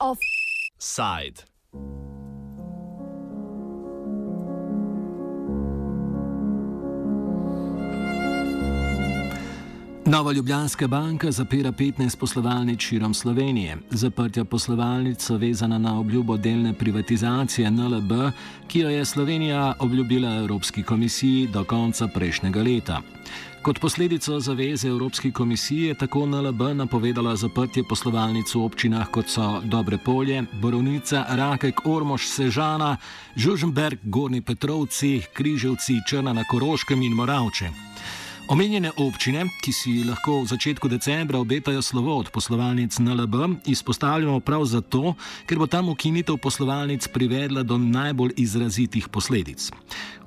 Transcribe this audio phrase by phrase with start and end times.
[0.00, 1.44] Offside.
[10.14, 13.76] Nova Ljubljanska banka zapira 15 poslovalnic širom Slovenije.
[13.90, 18.12] Zaprtja poslovalnic so vezana na obljubo delne privatizacije NLB,
[18.68, 23.00] ki jo je Slovenija obljubila Evropski komisiji do konca prejšnjega leta.
[23.62, 29.60] Kot posledico zaveze Evropske komisije je tako NLB napovedala zaprtje poslovalnic v občinah kot so
[29.64, 32.96] Dobre polje, Borovnica, Rakek, Ormož, Sežana,
[33.36, 37.70] Žuženberg, Gorni Petrovci, Križevci, Črna na Koroškem in Moravče.
[38.44, 44.66] Omenjene občine, ki si lahko v začetku decembra obetajo slovo od poslovalnic NLB, izpostavljamo prav
[44.68, 45.14] zato,
[45.48, 49.72] ker bo tam ukinitev poslovalnic privedla do najbolj izrazitih posledic.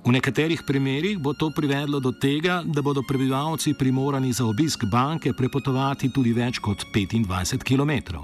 [0.02, 5.34] V nekaterih primerjih bo to privedlo do tega, da bodo prebivalci primorani za obisk banke
[5.38, 8.18] prepotovati tudi več kot 25 km.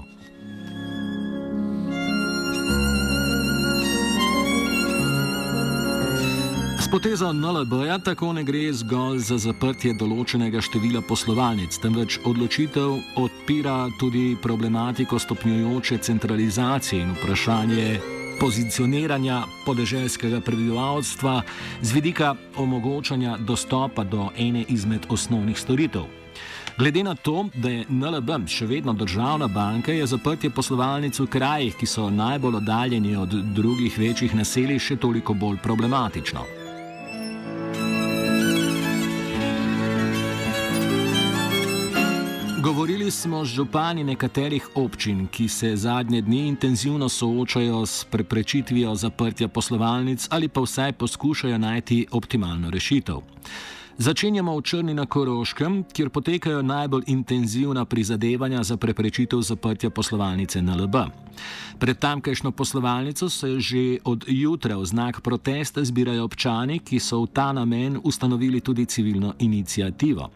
[6.90, 14.34] Potezo NLB-ja tako ne gre zgolj za zaprtje določenega števila poslovalnic, temveč odločitev odpira tudi
[14.42, 18.00] problematiko stopnjujoče centralizacije in vprašanje
[18.40, 21.36] pozicioniranja podeželskega prebivalstva
[21.78, 26.10] z vidika omogočanja dostopa do ene izmed osnovnih storitev.
[26.78, 31.78] Glede na to, da je NLB še vedno državna banka, je zaprtje poslovalnic v krajih,
[31.78, 36.63] ki so najbolj oddaljeni od drugih večjih naselij, še toliko bolj problematično.
[43.14, 50.48] Smo župani nekaterih občin, ki se zadnje dni intenzivno soočajo s preprečitvijo zaprtja poslovalnic ali
[50.48, 53.16] pa vsaj poskušajo najti optimalno rešitev.
[53.94, 60.96] Začenjamo v Črni na Koroškem, kjer potekajo najbolj intenzivna prizadevanja za preprečitev zaprtja poslovalnice NLB.
[61.78, 67.30] Pred tamkajšnjo poslovalnico se že od jutra v znak protesta zbirajo občani, ki so v
[67.30, 70.30] ta namen ustanovili tudi civilno inicijativo.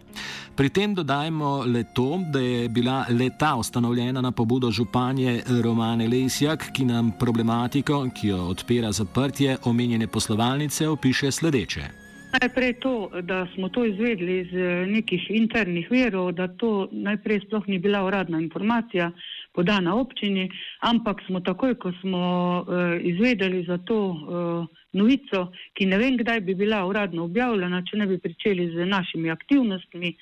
[0.54, 6.70] Pri tem dodajmo le to, da je bila leta ustanovljena na pobudo županje Romane Lesjak,
[6.72, 12.07] ki nam problematiko, ki jo odpira zaprtje omenjene poslovalnice, opiše sledeče.
[12.40, 17.66] Najprej to, da smo to izvedli iz eh, nekih internih verov, da to najprej sploh
[17.66, 19.10] ni bila uradna informacija
[19.52, 20.50] podana občini,
[20.80, 22.22] ampak smo takoj, ko smo
[22.60, 27.98] uh, izvedeli za to uh, novico, ki ne vem, kdaj bi bila uradno objavljena, če
[27.98, 30.12] ne bi pričeli z našimi aktivnostmi,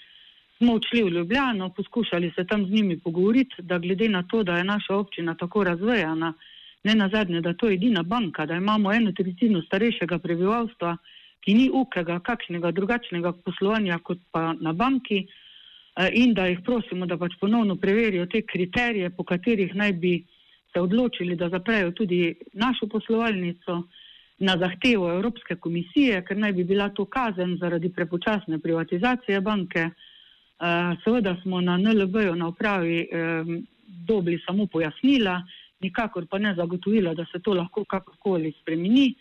[0.57, 4.57] smo odšli v Ljubljano, poskušali se tam z njimi pogovoriti, da glede na to, da
[4.57, 6.33] je naša občina tako razvejana,
[6.85, 10.97] ne nazadnje, da to je edina banka, da imamo eno tretjino starejšega prebivalstva,
[11.47, 17.07] ki ni ukega, kakšnega drugačnega poslovanja kot pa na banki eh, in da jih prosimo,
[17.07, 20.17] da pač ponovno preverijo te kriterije, po katerih naj bi
[20.73, 23.85] se odločili, da zaprejo tudi našo poslovalnico
[24.39, 29.87] na zahtevo Evropske komisije, ker naj bi bila to kazen zaradi prepočasne privatizacije banke.
[29.87, 33.09] Eh, seveda smo na NLB-ju na upravi eh,
[33.87, 35.39] dobili samo pojasnila,
[35.81, 39.15] nikakor pa ne zagotovila, da se to lahko kakorkoli spremeni.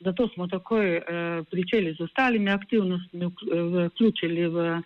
[0.00, 1.02] Zato smo takoj eh,
[1.50, 3.26] pričeli z ostalimi aktivnostmi,
[3.86, 4.82] vključili v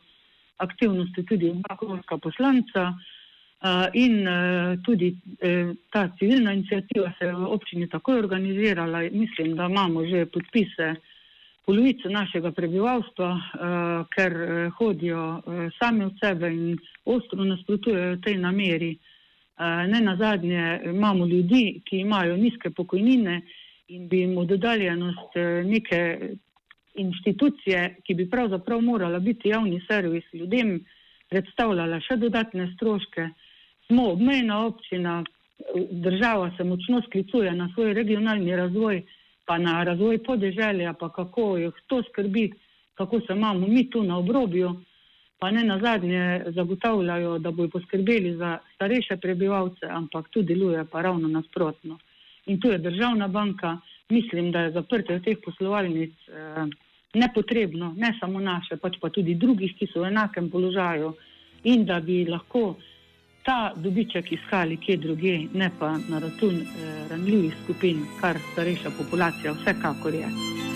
[0.56, 7.46] aktivnosti tudi oba poslanca eh, in eh, tudi eh, ta civilna inicijativa se je v
[7.46, 9.00] občini takoj organizirala.
[9.12, 10.94] Mislim, da imamo že podpise
[11.66, 18.36] polovice našega prebivalstva, eh, ker eh, hodijo eh, sami od sebe in ostro nasprotujejo tej
[18.36, 18.92] nameri.
[18.92, 23.40] Eh, ne na zadnje imamo ljudi, ki imajo nizke pokojnine
[23.88, 26.00] in bi jim oddaljenost eh, neke
[26.94, 30.78] institucije, ki bi pravzaprav morala biti javni servis ljudem,
[31.28, 33.28] predstavljala še dodatne stroške.
[33.86, 35.22] Smo obmejna občina,
[35.90, 39.02] država se močno sklicuje na svoj regionalni razvoj,
[39.44, 42.50] pa na razvoj podeželja, pa kako jih to skrbi,
[42.94, 44.70] kako se imamo mi tu na obrobju,
[45.38, 51.02] pa ne na zadnje zagotavljajo, da bojo poskrbeli za starejše prebivalce, ampak tu deluje pa
[51.02, 51.98] ravno nasprotno
[52.46, 56.66] in tu je državna banka, mislim, da je zaprtje teh poslovalnic eh,
[57.14, 61.14] nepotrebno, ne samo naše, pač pa tudi drugih, ki so v enakem položaju
[61.64, 62.74] in da bi lahko
[63.44, 69.52] ta dobiček iskali kje druge, ne pa na račun eh, ranljivih skupin, kar starejša populacija
[69.52, 70.73] vsekakor je.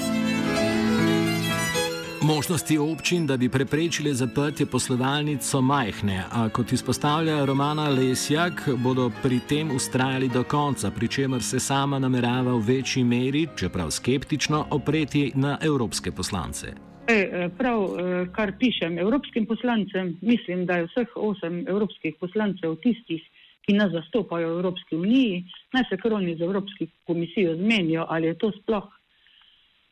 [2.23, 9.11] Možnosti občin, da bi preprečili zaprtje poslovalnic, so majhne, a kot izpostavlja Romana Lesjak, bodo
[9.23, 14.67] pri tem ustrajali do konca, pri čemer se sama namerava v večji meri, čeprav skeptično,
[14.71, 16.75] opreti na evropske poslance.
[17.07, 23.23] E, prav, e, kar pišem evropskim poslancem, mislim, da je vseh osem evropskih poslancev tistih,
[23.63, 28.39] ki nas zastopajo v Evropski uniji, naj se kroni z Evropsko komisijo zmenijo, ali je
[28.39, 28.98] to sploh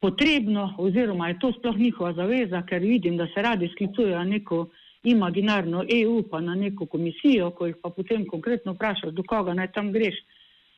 [0.06, 4.68] potrebno, oziroma je to sploh njihova zaveza, ker vidim, da se radi sklicujejo na neko
[5.02, 9.72] imaginarno EU, pa na neko komisijo, ko jih pa potem konkretno vprašaš, do koga naj
[9.72, 10.18] tam greš,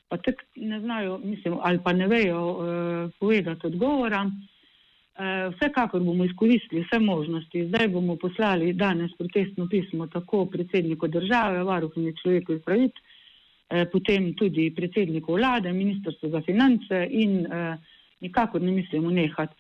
[0.09, 4.23] pa tek ne znajo, mislim, ali pa ne vejo uh, povedati odgovora.
[4.25, 7.67] Uh, vsekakor bomo izkoristili vse možnosti.
[7.69, 14.71] Zdaj bomo poslali danes protestno pismo tako predsedniku države, varuhinji človekovih pravic, uh, potem tudi
[14.77, 17.77] predsedniku vlade, ministrstvu za finance in uh,
[18.21, 19.55] nikakor ne mislimo nehati.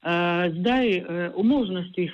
[0.00, 2.12] Uh, zdaj uh, v možnostih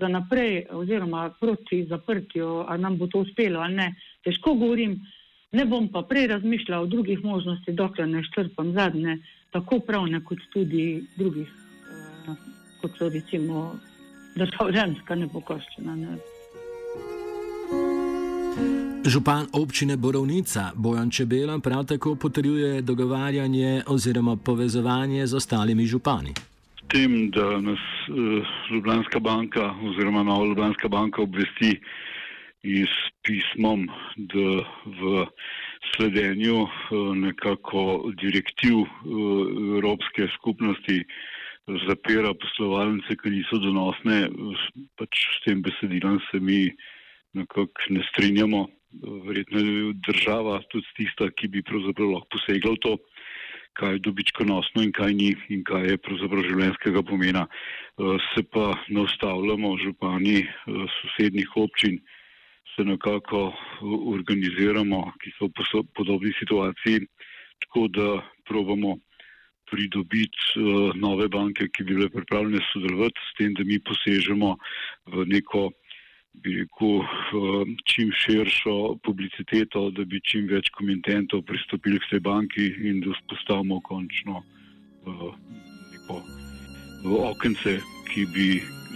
[0.00, 3.94] za naprej oziroma proti zaprtju, ali nam bo to uspelo ali ne,
[4.24, 4.98] težko govorim,
[5.52, 9.18] ne bom pa prej razmišljal o drugih možnostih, dokler ne štrpam zadnje,
[9.52, 11.48] tako pravne kot tudi drugih,
[12.28, 12.36] uh,
[12.80, 13.74] kot so recimo
[14.34, 15.96] državljanska nepokoščena.
[15.96, 16.33] Ne.
[19.04, 26.32] Župan občine Borovnica Bojan Čebela prav tako potrjuje dogovarjanje oziroma povezovanje z ostalimi župani.
[26.88, 27.78] Tem, da nas
[28.08, 28.16] uh,
[28.70, 31.80] Ljubljanska banka oziroma Nova Ljubljanska banka obvesti
[32.62, 32.88] iz
[33.22, 35.26] pismom, da v
[35.96, 36.70] sledenju uh,
[37.16, 38.88] nekako direktiv uh,
[39.76, 41.04] Evropske skupnosti
[41.88, 44.30] zapira poslovalnice, ki niso donosne,
[44.96, 46.72] pač s tem besedilom se mi
[47.34, 48.66] nekako ne strinjamo
[49.02, 52.96] verjetno je država tudi tista, ki bi pravzaprav lahko posegla v to,
[53.74, 57.46] kaj je dobičkonosno in kaj ni in kaj je pravzaprav življenjskega pomena.
[57.46, 61.98] Eh, se pa ne ustavljamo, župani eh, sosednjih občin
[62.74, 67.06] se nekako eh, organiziramo, ki so v podobni situaciji,
[67.66, 68.08] tako da
[68.46, 68.98] probamo
[69.70, 70.60] pridobiti
[71.00, 74.56] nove banke, ki bi bile pripravljene sodelovati s tem, da mi posežemo
[75.14, 75.70] v neko
[76.42, 77.02] bi rekel,
[77.84, 83.80] čim širšo publiciteto, da bi čim več komententov pristopili k tej banki in da vzpostavimo
[83.80, 84.42] končno
[85.92, 86.22] neko
[87.30, 87.78] okence,
[88.08, 88.48] ki bi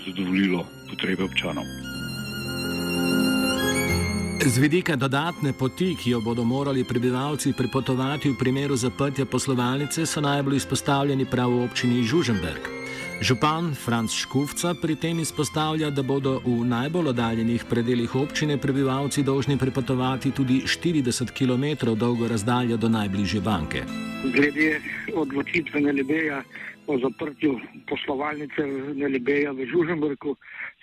[0.06, 1.64] zadovoljilo potrebe občanov.
[4.38, 10.20] Z vidika dodatne poti, ki jo bodo morali prebivalci prepotovati v primeru zaprtja poslovalnice, so
[10.20, 12.77] najbolj izpostavljeni prav v občini Žuženberg.
[13.18, 19.58] Župan Franz Škufca pri tem izpostavlja, da bodo v najbolj oddaljenih predeljih občine prebivalci dolžni
[19.58, 23.82] prepotovati tudi 40 km dolgo razdaljo do najbližje banke.
[24.22, 24.78] Glede
[25.14, 26.44] odločitve Nelebeja
[26.86, 27.58] o zaprtju
[27.90, 28.62] poslovalnice
[28.94, 30.36] Nelebeja v Žuženbrku,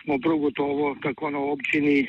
[0.03, 2.03] smo prav gotovo tako na občini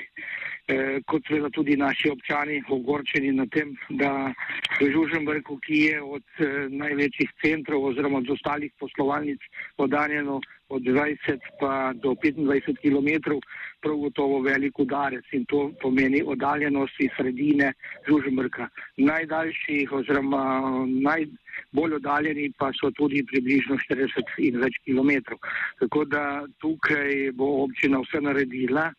[0.67, 3.69] Eh, kot seveda tudi naši občani ogorčeni na tem,
[4.01, 4.33] da
[4.81, 9.39] v Žuženbrku, ki je od eh, največjih centrov oziroma od ostalih poslovalnic
[9.79, 13.37] oddaljeno od 20 pa do 25 km,
[13.79, 17.71] prav gotovo velik udarec in to pomeni oddaljenost iz sredine
[18.09, 18.67] Žuženbrka.
[18.97, 20.43] Najdaljši oziroma
[20.89, 25.39] najbolj oddaljeni pa so tudi približno 40 in več km.
[25.79, 28.91] Tako da tukaj bo občina vse naredila.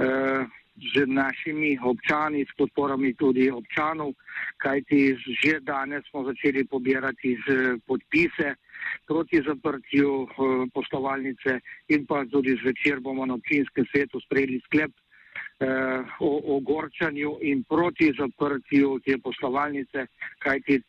[0.00, 0.46] Uh,
[0.94, 4.14] z našimi občani, s podporami tudi občanov,
[4.56, 7.36] kajti že danes smo začeli pobirati
[7.86, 8.56] podpise
[9.06, 10.26] proti zaprtju eh,
[10.72, 14.92] poslovalnice in pa tudi zvečer bomo na občinskem svetu sprejeli sklep
[15.60, 20.06] eh, o ogorčanju in proti zaprtju te poslovalnice,
[20.38, 20.80] kajti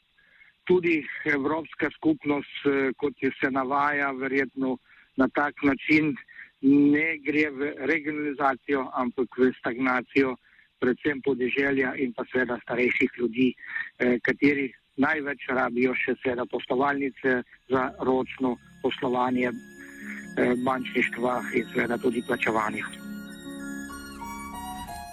[0.64, 4.78] tudi Evropska skupnost, eh, kot se navaja, verjetno
[5.18, 6.16] na tak način
[6.62, 10.36] ne gre v regionalizacijo, ampak v stagnacijo,
[10.82, 13.54] predvsem podeželja in pa seveda starejših ljudi,
[14.00, 22.24] eh, kateri največ rabijo še seveda poslovalnice za ročno poslovanje eh, bančništva in seveda tudi
[22.28, 23.11] plačevanje.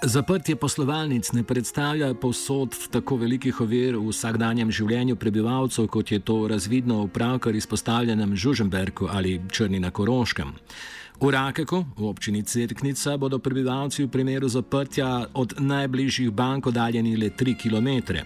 [0.03, 6.37] Zaprtje poslovalnic ne predstavlja povsod tako velikih ovir v vsakdanjem življenju prebivalcev, kot je to
[6.49, 10.53] razvidno v pravkar izpostavljenem Žuženbergu ali Črni na Koroškem.
[11.19, 17.31] V Rakeku, v občini Cerknica, bodo prebivalci v primeru zaprtja od najbližjih bank oddaljeni le
[17.35, 18.23] 3 km.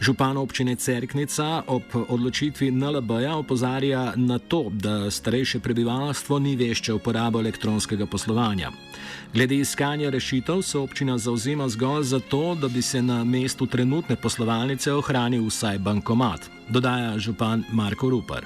[0.00, 7.38] Župan občine Cerknica ob odločitvi NLB-ja opozarja na to, da starejše prebivalstvo ni vešče uporabo
[7.38, 8.74] elektronskega poslovanja.
[9.34, 14.16] Glede iskanja rešitev se občina zauzema zgolj za to, da bi se na mestu trenutne
[14.16, 18.44] poslovalnice ohranil vsaj bankomat, dodaja župan Marko Rupar.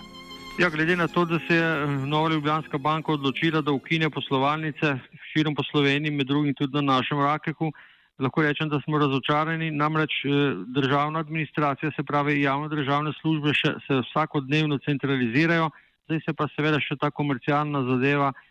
[0.58, 4.98] Ja, glede na to, da se je Nova Ljubljanska banka odločila, da ukine poslovalnice
[5.32, 7.70] širom po Sloveniji, med drugim tudi na našem Rakehu,
[8.18, 9.70] lahko rečem, da smo razočarani.
[9.70, 10.30] Namreč eh,
[10.66, 15.70] državna administracija, se pravi javne državne službe, še, se vsakodnevno centralizirajo,
[16.08, 18.47] zdaj se pa seveda še ta komercialna zadeva eh,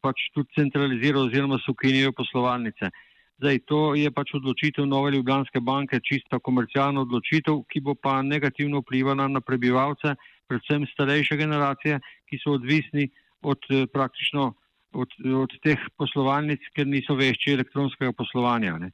[0.00, 2.90] pač tudi centralizira oziroma se ukinijo poslovalnice.
[3.38, 8.82] Zdaj, to je pač odločitev Nove Ljubljanske banke, čista komercialna odločitev, ki bo pa negativno
[8.82, 10.16] vplivala na prebivalce,
[10.50, 13.06] predvsem starejše generacije, ki so odvisni
[13.42, 14.54] od eh, praktično
[14.92, 15.12] od,
[15.42, 18.78] od teh poslovalnic, ker niso vešči elektronskega poslovanja.
[18.78, 18.90] Ne.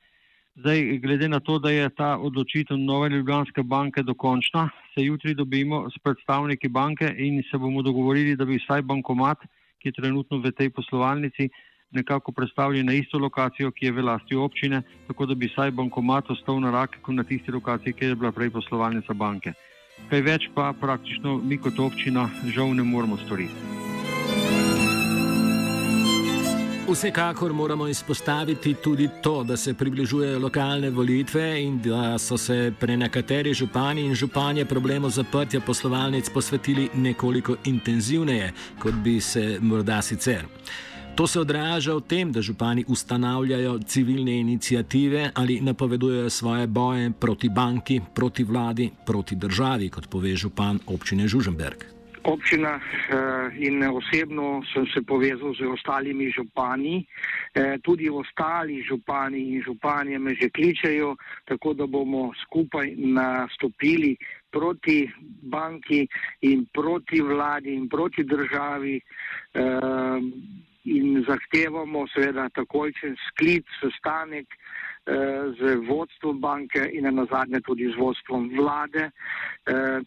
[0.60, 5.88] Zdaj, glede na to, da je ta odločitev Nove Ljubljanske banke dokončna, se jutri dobimo
[5.90, 9.38] s predstavniki banke in se bomo dogovorili, da bi vsaj bankomat,
[9.84, 11.50] ki je trenutno v tej poslovalnici,
[11.92, 16.30] nekako predstavili na isto lokacijo, ki je v lasti občine, tako da bi saj bankomat
[16.32, 19.52] ostal na raku na tisti lokaciji, kjer je bila prej poslovalnica banke.
[20.08, 23.83] Kaj več pa praktično mi kot občina žal ne moremo storiti.
[26.88, 32.96] Vsekakor moramo izpostaviti tudi to, da se približujejo lokalne volitve in da so se pre
[32.96, 40.44] nekateri župani in županje problemu zaprtja poslovalnic posvetili nekoliko intenzivneje, kot bi se morda sicer.
[41.14, 47.48] To se odraža v tem, da župani ustanavljajo civilne inicijative ali napovedujejo svoje boje proti
[47.48, 51.94] banki, proti vladi, proti državi, kot pove župan občine Žuženberg.
[52.24, 57.04] Občina eh, in osebno sem se povezal z ostalimi župani,
[57.52, 64.16] eh, tudi ostali župani in županje me že kličejo, tako da bomo skupaj nastopili
[64.50, 65.04] proti
[65.42, 66.08] banki
[66.40, 69.00] in proti vladi in proti državi.
[69.54, 70.20] Eh,
[70.84, 74.46] in zahtevamo seveda takojčen sklic, sestanek
[75.58, 79.10] z vodstvom banke in na zadnje tudi z vodstvom vlade,
[79.66, 80.00] eh,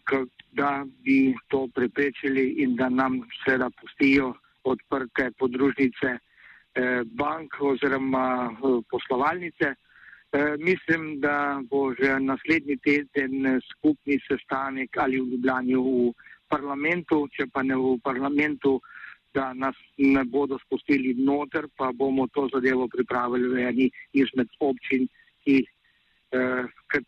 [0.52, 6.18] da bi to preprečili in da nam seveda pustijo odprte podružnice
[6.74, 9.74] eh, bank oziroma eh, poslovalnice.
[10.32, 16.12] Eh, mislim, da bo že naslednji teden skupni sestanek ali v Ljubljani v
[16.48, 18.80] parlamentu, če pa ne v parlamentu,
[19.38, 25.06] da nas ne bodo spustili noter, pa bomo to zadevo pripravili v eni izmed občin,
[25.44, 25.56] ki,
[26.38, 26.64] eh,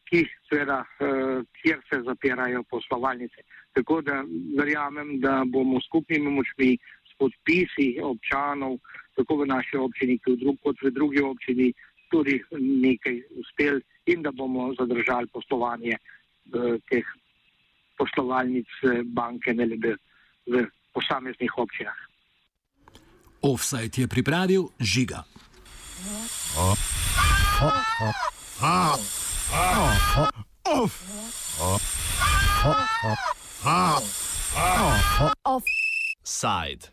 [0.09, 3.43] ki seveda, eh, kjer se zapirajo poslovalnice.
[3.75, 4.23] Tako da
[4.59, 6.71] verjamem, da bomo skupnimi močmi
[7.11, 8.79] s podpisi občanov,
[9.17, 10.19] tako v naši občini,
[10.63, 11.73] kot v drugi občini,
[12.11, 17.07] tudi nekaj uspeli in da bomo zadržali poslovanje eh, teh
[17.99, 19.95] poslovalnic eh, banke NLB
[20.47, 22.10] v posameznih občinah.
[23.43, 25.25] Offside je pripravil žiga.
[35.45, 36.89] Offside.